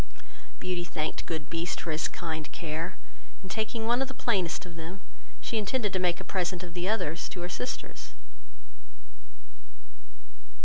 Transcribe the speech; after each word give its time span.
Beauty 0.59 0.83
thanked 0.83 1.27
good 1.27 1.47
Beast 1.47 1.79
for 1.79 1.91
his 1.91 2.07
kind 2.07 2.51
care, 2.51 2.97
and 3.43 3.51
taking 3.51 3.85
one 3.85 4.01
of 4.01 4.07
the 4.07 4.15
plainest 4.15 4.65
of 4.65 4.75
them, 4.75 4.99
she 5.41 5.59
intended 5.59 5.93
to 5.93 5.99
make 5.99 6.19
a 6.19 6.23
present 6.23 6.63
of 6.63 6.73
the 6.73 6.89
others 6.89 7.29
to 7.29 7.41
her 7.41 7.47
sisters. 7.49 8.15